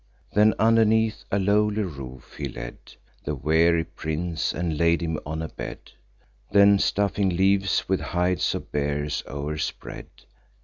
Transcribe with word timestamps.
Then 0.33 0.55
underneath 0.57 1.25
a 1.31 1.37
lowly 1.37 1.83
roof 1.83 2.33
he 2.35 2.47
led 2.49 2.79
The 3.23 3.35
weary 3.35 3.83
prince, 3.83 4.51
and 4.51 4.75
laid 4.75 4.99
him 4.99 5.19
on 5.27 5.43
a 5.43 5.47
bed; 5.47 5.91
The 6.51 6.79
stuffing 6.79 7.29
leaves, 7.29 7.87
with 7.87 7.99
hides 8.01 8.55
of 8.55 8.71
bears 8.71 9.21
o'erspread. 9.27 10.07